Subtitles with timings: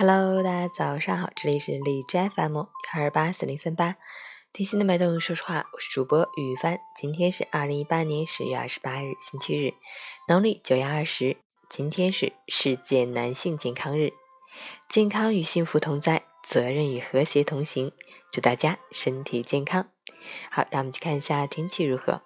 [0.00, 3.96] Hello，大家早上好，这里是荔枝 FM 幺二八四零三八，
[4.50, 6.80] 贴心的脉动，说实话，我是主播雨帆。
[6.96, 9.74] 今天是二零一八年十月二十八日，星期日，
[10.26, 11.36] 农历九月二十。
[11.68, 14.14] 今天是世界男性健康日，
[14.88, 17.92] 健康与幸福同在，责任与和谐同行。
[18.32, 19.90] 祝大家身体健康。
[20.50, 22.22] 好，让我们去看一下天气如何。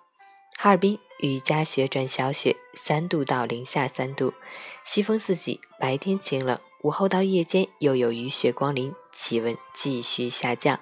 [0.56, 4.32] 哈尔滨雨夹雪转小雪，三度到零下三度，
[4.84, 6.56] 西风四级，白天晴冷。
[6.84, 10.80] 午后到夜间又有雨雪光临，气温继续下降，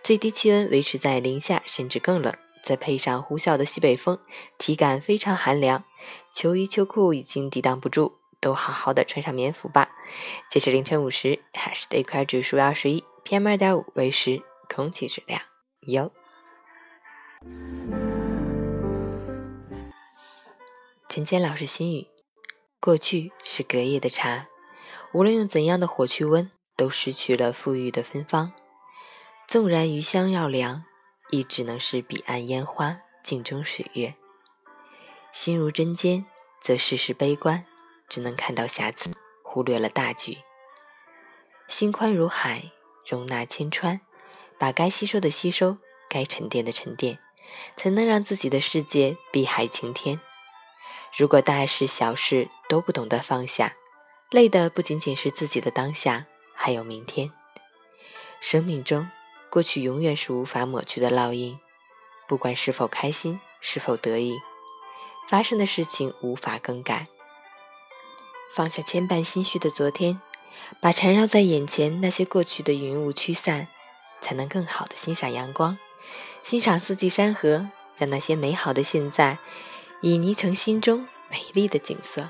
[0.00, 2.32] 最低气温维持在零下，甚至更冷。
[2.62, 4.20] 再配上呼啸的西北风，
[4.58, 5.82] 体感非常寒凉，
[6.32, 9.90] 秋衣秋裤已经抵挡不住，都好好的穿上棉服吧。
[10.48, 14.40] 截至凌晨五时，海市的一块指数二十一，PM 二点五为十，
[14.72, 15.42] 空气质量
[15.80, 16.12] 优。
[21.08, 22.06] 陈谦老师心语：
[22.78, 24.46] 过去是隔夜的茶。
[25.12, 28.52] 无论用怎样的火去温，都失去了馥郁的芬芳。
[29.48, 30.84] 纵然余香绕梁，
[31.30, 34.14] 亦只能是彼岸烟花，镜中水月。
[35.32, 36.24] 心如针尖，
[36.60, 37.66] 则世事悲观，
[38.08, 39.10] 只能看到瑕疵，
[39.42, 40.38] 忽略了大局。
[41.66, 42.70] 心宽如海，
[43.04, 44.00] 容纳千川，
[44.58, 47.18] 把该吸收的吸收，该沉淀的沉淀，
[47.76, 50.20] 才能让自己的世界碧海晴天。
[51.16, 53.74] 如果大事小事都不懂得放下，
[54.30, 57.32] 累的不仅仅是自己的当下，还有明天。
[58.40, 59.10] 生命中，
[59.50, 61.58] 过去永远是无法抹去的烙印，
[62.28, 64.38] 不管是否开心，是否得意，
[65.28, 67.08] 发生的事情无法更改。
[68.54, 70.20] 放下牵绊心绪的昨天，
[70.80, 73.66] 把缠绕在眼前那些过去的云雾驱散，
[74.20, 75.76] 才能更好的欣赏阳光，
[76.44, 79.38] 欣赏四季山河，让那些美好的现在，
[80.00, 82.28] 已凝成心中美丽的景色。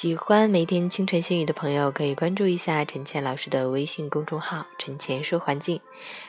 [0.00, 5.80] 喜欢每天清晨新语的朋友，可以关注一下陈倩老师的微信公众号“陈倩说环境”，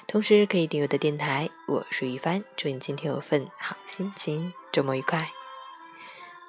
[0.10, 1.48] 同时可以订阅的电台。
[1.68, 5.30] 我是于帆，祝你今天有份好心情，周末愉快，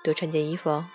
[0.02, 0.86] 多穿件衣服哦。